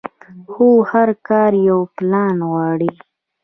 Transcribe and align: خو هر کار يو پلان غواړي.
خو 0.51 0.67
هر 0.91 1.09
کار 1.27 1.51
يو 1.67 1.79
پلان 1.97 2.37
غواړي. 2.51 2.91